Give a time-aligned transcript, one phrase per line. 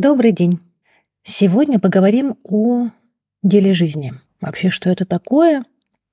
[0.00, 0.60] Добрый день.
[1.24, 2.90] Сегодня поговорим о
[3.42, 4.14] деле жизни.
[4.40, 5.64] Вообще, что это такое?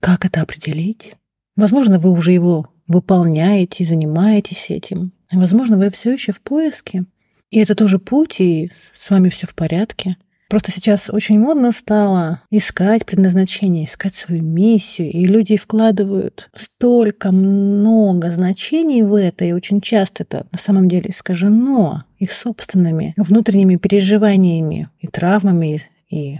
[0.01, 1.13] Как это определить?
[1.55, 5.11] Возможно, вы уже его выполняете, занимаетесь этим.
[5.31, 7.05] Возможно, вы все еще в поиске.
[7.51, 10.17] И это тоже путь, и с вами все в порядке.
[10.47, 18.29] Просто сейчас очень модно стало искать предназначение, искать свою миссию, и люди вкладывают столько много
[18.29, 24.89] значений в это, и очень часто это на самом деле искажено их собственными внутренними переживаниями
[24.99, 26.39] и травмами, и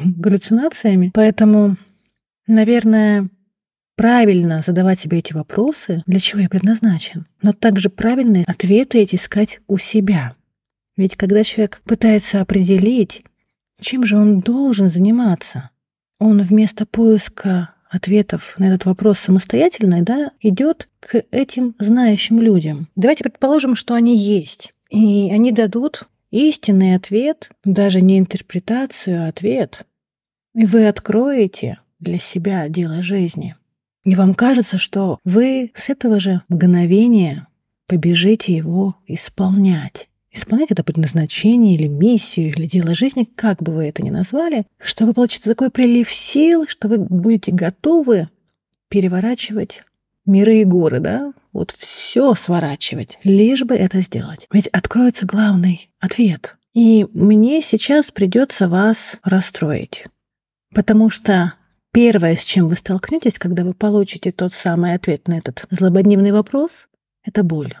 [0.00, 1.12] галлюцинациями.
[1.14, 1.76] Поэтому,
[2.48, 3.28] наверное,
[3.96, 9.60] правильно задавать себе эти вопросы, для чего я предназначен, но также правильные ответы эти искать
[9.68, 10.34] у себя.
[10.96, 13.22] Ведь когда человек пытается определить,
[13.80, 15.70] чем же он должен заниматься?
[16.18, 22.88] Он вместо поиска ответов на этот вопрос самостоятельно, да, идет к этим знающим людям.
[22.96, 24.72] Давайте предположим, что они есть.
[24.90, 29.86] И они дадут истинный ответ, даже не интерпретацию, а ответ.
[30.54, 33.56] И вы откроете для себя дело жизни.
[34.04, 37.48] И вам кажется, что вы с этого же мгновения
[37.86, 44.02] побежите его исполнять исполнять это предназначение или миссию, или дело жизни, как бы вы это
[44.02, 48.28] ни назвали, что вы получите такой прилив сил, что вы будете готовы
[48.88, 49.82] переворачивать
[50.26, 54.46] миры и горы, да, вот все сворачивать, лишь бы это сделать.
[54.52, 56.56] Ведь откроется главный ответ.
[56.74, 60.04] И мне сейчас придется вас расстроить,
[60.74, 61.54] потому что
[61.92, 66.88] первое, с чем вы столкнетесь, когда вы получите тот самый ответ на этот злободневный вопрос,
[67.24, 67.72] это боль.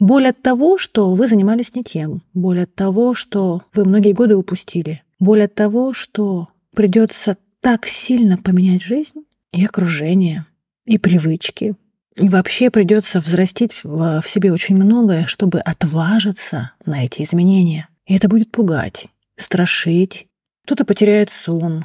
[0.00, 2.22] Боль от того, что вы занимались не тем.
[2.32, 5.02] Боль от того, что вы многие годы упустили.
[5.18, 10.46] Боль от того, что придется так сильно поменять жизнь и окружение,
[10.86, 11.74] и привычки.
[12.16, 17.88] И вообще придется взрастить в, в себе очень многое, чтобы отважиться на эти изменения.
[18.06, 20.26] И это будет пугать, страшить.
[20.64, 21.84] Кто-то потеряет сон,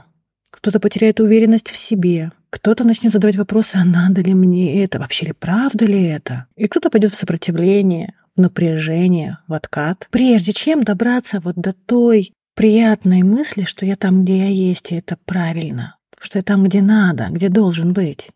[0.66, 5.28] кто-то потеряет уверенность в себе, кто-то начнет задавать вопросы, а надо ли мне это, вообще
[5.28, 6.48] ли правда ли это?
[6.56, 12.34] И кто-то пойдет в сопротивление, в напряжение, в откат, прежде чем добраться вот до той
[12.56, 16.82] приятной мысли, что я там, где я есть, и это правильно, что я там, где
[16.82, 18.32] надо, где должен быть.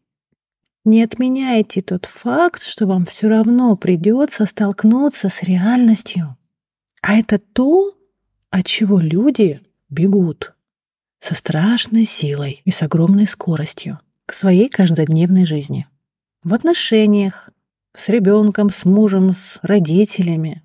[0.86, 6.38] Не отменяйте тот факт, что вам все равно придется столкнуться с реальностью.
[7.02, 7.98] А это то,
[8.52, 10.54] от чего люди бегут
[11.20, 15.88] со страшной силой и с огромной скоростью к своей каждодневной жизни.
[16.44, 17.50] В отношениях,
[17.96, 20.64] с ребенком, с мужем, с родителями.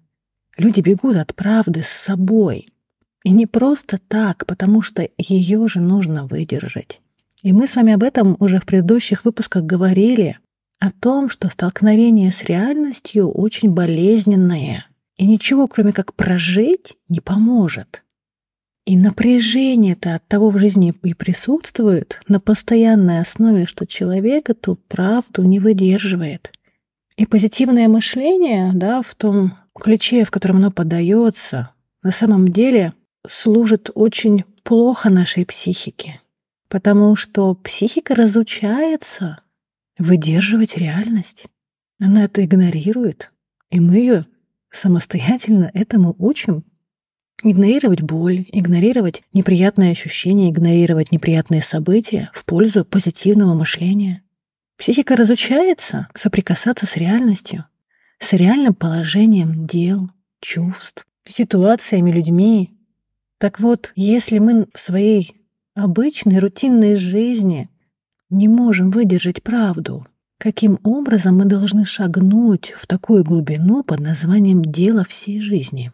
[0.57, 2.69] Люди бегут от правды с собой.
[3.25, 7.01] И не просто так, потому что ее же нужно выдержать.
[7.43, 10.39] И мы с вами об этом уже в предыдущих выпусках говорили,
[10.85, 14.87] о том, что столкновение с реальностью очень болезненное,
[15.17, 18.04] и ничего, кроме как прожить, не поможет.
[18.87, 25.43] И напряжение-то от того в жизни и присутствует на постоянной основе, что человек эту правду
[25.43, 26.53] не выдерживает.
[27.17, 31.71] И позитивное мышление, да, в том ключе, в котором оно подается,
[32.03, 32.93] на самом деле
[33.27, 36.21] служит очень плохо нашей психике.
[36.69, 39.39] Потому что психика разучается
[39.99, 41.47] выдерживать реальность.
[42.01, 43.33] Она это игнорирует.
[43.71, 44.27] И мы ее
[44.71, 46.65] самостоятельно этому учим.
[47.47, 54.23] Игнорировать боль, игнорировать неприятные ощущения, игнорировать неприятные события в пользу позитивного мышления.
[54.79, 57.67] Психика разучается соприкасаться с реальностью,
[58.19, 60.09] с реальным положением дел,
[60.41, 62.79] чувств, ситуациями, людьми.
[63.37, 65.37] Так вот, если мы в своей
[65.75, 67.69] обычной рутинной жизни
[68.31, 70.07] не можем выдержать правду,
[70.39, 75.93] каким образом мы должны шагнуть в такую глубину под названием «дело всей жизни»?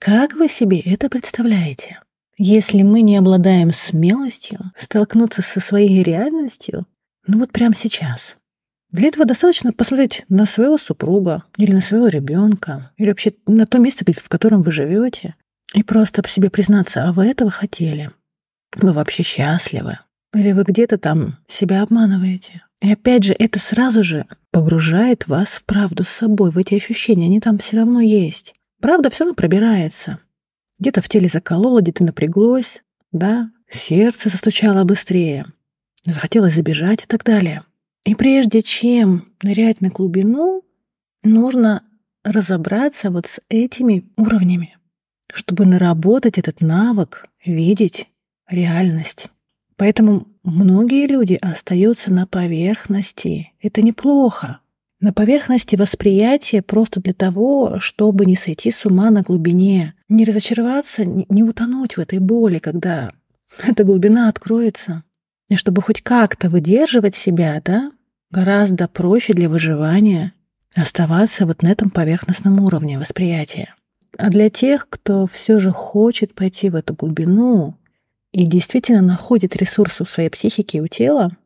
[0.00, 2.00] Как вы себе это представляете?
[2.38, 6.86] Если мы не обладаем смелостью столкнуться со своей реальностью,
[7.26, 8.38] ну вот прямо сейчас.
[8.90, 13.76] Для этого достаточно посмотреть на своего супруга или на своего ребенка, или вообще на то
[13.76, 15.34] место, в котором вы живете,
[15.74, 18.10] и просто себе признаться, а вы этого хотели?
[18.76, 19.98] Вы вообще счастливы?
[20.32, 22.62] Или вы где-то там себя обманываете?
[22.80, 27.26] И опять же, это сразу же погружает вас в правду с собой, в эти ощущения,
[27.26, 28.54] они там все равно есть.
[28.80, 30.18] Правда все равно пробирается.
[30.78, 32.82] Где-то в теле закололо, где-то напряглось,
[33.12, 35.46] да, сердце застучало быстрее,
[36.04, 37.62] захотелось забежать и так далее.
[38.04, 40.64] И прежде чем нырять на глубину,
[41.22, 41.82] нужно
[42.24, 44.78] разобраться вот с этими уровнями,
[45.32, 48.08] чтобы наработать этот навык видеть
[48.48, 49.28] реальность.
[49.76, 53.52] Поэтому многие люди остаются на поверхности.
[53.60, 54.60] Это неплохо.
[55.00, 61.04] На поверхности восприятия просто для того, чтобы не сойти с ума на глубине, не разочароваться,
[61.06, 63.10] не утонуть в этой боли, когда
[63.66, 65.04] эта глубина откроется.
[65.48, 67.90] И чтобы хоть как-то выдерживать себя, да,
[68.30, 70.34] гораздо проще для выживания
[70.74, 73.74] оставаться вот на этом поверхностном уровне восприятия.
[74.18, 77.74] А для тех, кто все же хочет пойти в эту глубину
[78.32, 81.36] и действительно находит ресурсы в своей психике и у тела,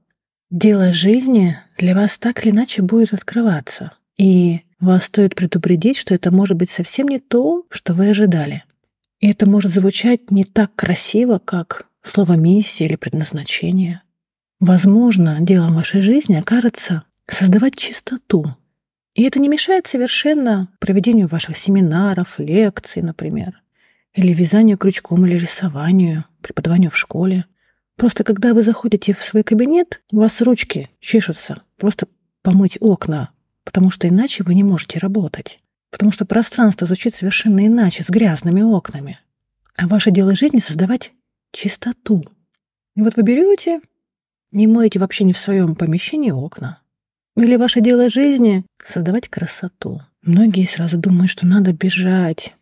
[0.55, 3.91] Дело жизни для вас так или иначе будет открываться.
[4.17, 8.63] И вас стоит предупредить, что это может быть совсем не то, что вы ожидали.
[9.19, 14.03] И это может звучать не так красиво, как слово «миссия» или «предназначение».
[14.61, 18.55] Возможно, делом вашей жизни окажется создавать чистоту.
[19.15, 23.61] И это не мешает совершенно проведению ваших семинаров, лекций, например,
[24.15, 27.45] или вязанию крючком или рисованию, преподаванию в школе.
[27.97, 31.63] Просто когда вы заходите в свой кабинет, у вас ручки чешутся.
[31.77, 32.09] Просто
[32.43, 33.31] помыть окна,
[33.65, 35.61] потому что иначе вы не можете работать.
[35.91, 39.21] Потому что пространство звучит совершенно иначе, с грязными окнами.
[39.77, 41.13] А ваше дело жизни— создавать
[41.53, 42.25] чистоту.
[42.97, 43.81] И вот вы берете,
[44.51, 46.81] не моете вообще не в своем помещении окна.
[47.37, 50.01] Или ваше дело жизни— создавать красоту.
[50.23, 52.55] Многие сразу думают, что надо бежать,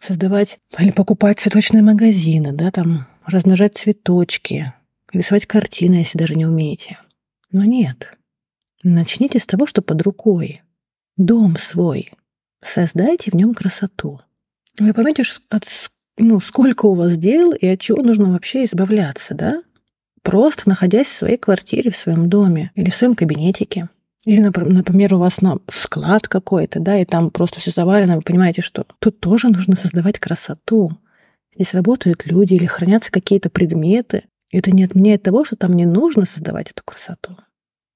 [0.00, 4.72] создавать или покупать цветочные магазины, да, там размножать цветочки,
[5.12, 6.98] рисовать картины, если даже не умеете.
[7.52, 8.18] Но нет.
[8.82, 10.62] Начните с того, что под рукой.
[11.16, 12.12] Дом свой.
[12.62, 14.20] Создайте в нем красоту.
[14.78, 15.64] Вы поймете, от,
[16.18, 19.62] ну, сколько у вас дел и от чего нужно вообще избавляться, да?
[20.22, 23.88] Просто находясь в своей квартире, в своем доме или в своем кабинетике.
[24.24, 28.62] Или, например, у вас на склад какой-то, да, и там просто все завалено, вы понимаете,
[28.62, 30.90] что тут тоже нужно создавать красоту.
[31.54, 34.24] Здесь работают люди или хранятся какие-то предметы.
[34.50, 37.36] Это не отменяет того, что там не нужно создавать эту красоту.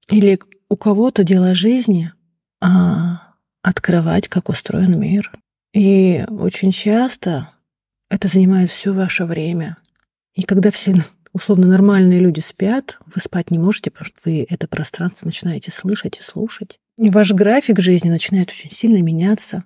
[0.09, 0.39] Или
[0.69, 2.13] у кого-то дело жизни
[2.63, 5.33] а открывать, как устроен мир.
[5.73, 7.51] И очень часто
[8.09, 9.79] это занимает все ваше время.
[10.35, 10.95] И когда все
[11.33, 16.19] условно нормальные люди спят, вы спать не можете, потому что вы это пространство начинаете слышать
[16.19, 16.79] и слушать.
[16.99, 19.65] И ваш график жизни начинает очень сильно меняться.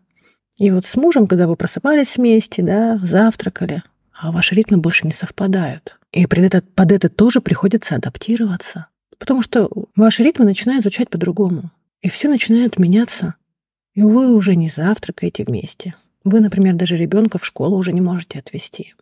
[0.59, 3.83] И вот с мужем, когда вы просыпались вместе, да, завтракали,
[4.13, 5.99] а ваши ритмы больше не совпадают.
[6.13, 8.87] И под это, под это тоже приходится адаптироваться.
[9.19, 11.71] Потому что ваши ритмы начинают звучать по-другому.
[12.01, 13.35] И все начинает меняться.
[13.95, 15.95] И вы уже не завтракаете вместе.
[16.25, 18.95] Вы, например, даже ребенка в школу уже не можете отвезти.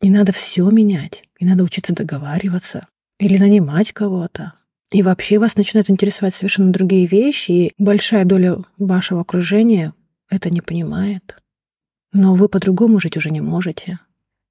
[0.00, 1.24] И надо все менять.
[1.38, 2.86] И надо учиться договариваться.
[3.18, 4.52] Или нанимать кого-то.
[4.92, 9.92] И вообще вас начинают интересовать совершенно другие вещи, и большая доля вашего окружения
[10.28, 11.36] это не понимает.
[12.12, 13.98] Но вы по-другому жить уже не можете.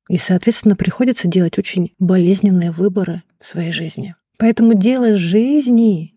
[0.10, 4.16] И, соответственно, приходится делать очень болезненные выборы в своей жизни.
[4.38, 6.16] Поэтому дело жизни,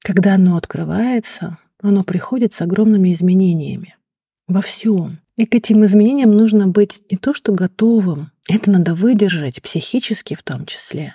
[0.00, 3.96] когда оно открывается, оно приходит с огромными изменениями
[4.48, 5.20] во всем.
[5.36, 10.42] И к этим изменениям нужно быть не то что готовым, это надо выдержать психически в
[10.42, 11.14] том числе.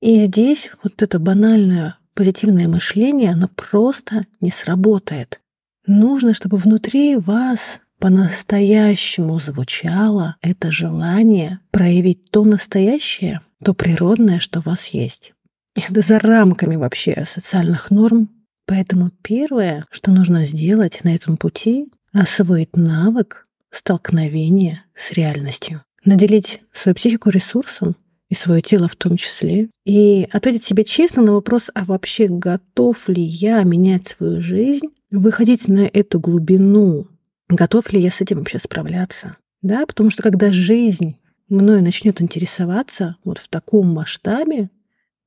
[0.00, 5.40] И здесь вот это банальное позитивное мышление, оно просто не сработает.
[5.86, 14.62] Нужно, чтобы внутри вас по-настоящему звучало это желание проявить то настоящее, то природное, что у
[14.62, 15.32] вас есть.
[15.74, 18.30] Это за рамками вообще социальных норм.
[18.66, 25.82] Поэтому первое, что нужно сделать на этом пути, освоить навык столкновения с реальностью.
[26.04, 27.94] Наделить свою психику ресурсом
[28.28, 29.68] и свое тело в том числе.
[29.84, 35.68] И ответить себе честно на вопрос, а вообще готов ли я менять свою жизнь выходить
[35.68, 37.06] на эту глубину,
[37.48, 39.36] готов ли я с этим вообще справляться.
[39.62, 41.16] Да, потому что когда жизнь
[41.48, 44.70] мною начнет интересоваться вот в таком масштабе,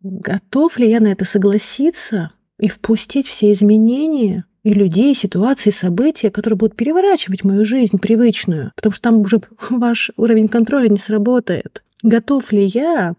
[0.01, 6.57] готов ли я на это согласиться и впустить все изменения и людей, ситуации, события, которые
[6.57, 11.83] будут переворачивать мою жизнь привычную, потому что там уже ваш уровень контроля не сработает.
[12.03, 13.15] Готов ли я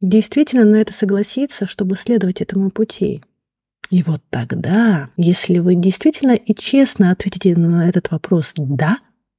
[0.00, 3.22] действительно на это согласиться, чтобы следовать этому пути?
[3.92, 8.96] И вот тогда, если вы действительно и честно ответите на этот вопрос «да»,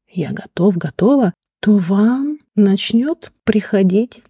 [0.08, 4.22] я готов, готова, то вам начнет приходить.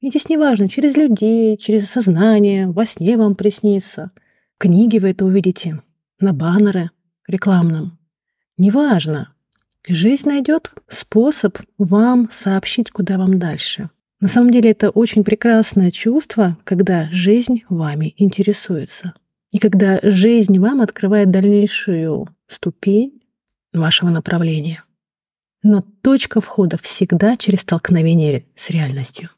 [0.00, 4.10] И здесь неважно, через людей, через сознание, во сне вам приснится.
[4.58, 5.80] Книги вы это увидите,
[6.20, 6.90] на баннеры
[7.26, 7.98] рекламном.
[8.58, 9.32] Неважно.
[9.88, 13.88] Жизнь найдет способ вам сообщить, куда вам дальше.
[14.20, 19.14] На самом деле это очень прекрасное чувство, когда жизнь вами интересуется.
[19.52, 23.22] И когда жизнь вам открывает дальнейшую ступень
[23.72, 24.82] вашего направления.
[25.62, 29.30] Но точка входа всегда через столкновение с реальностью.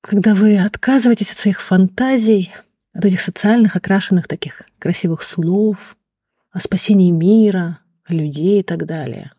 [0.00, 2.50] Когда вы отказываетесь от своих фантазий,
[2.92, 5.96] от этих социальных окрашенных таких красивых слов,
[6.50, 9.30] о спасении мира, людей и так далее.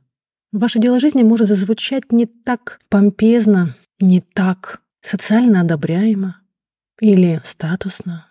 [0.52, 6.38] Ваше дело жизни может зазвучать не так помпезно, не так социально одобряемо
[7.00, 8.31] или статусно,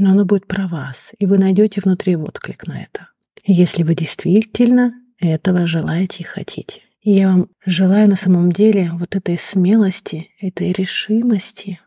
[0.00, 3.08] но оно будет про вас, и вы найдете внутри отклик на это,
[3.44, 6.80] если вы действительно этого желаете и хотите.
[7.02, 11.80] И я вам желаю на самом деле вот этой смелости, этой решимости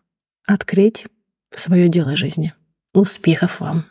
[0.45, 1.07] открыть
[1.53, 2.53] свое дело жизни.
[2.93, 3.85] Успехов вам!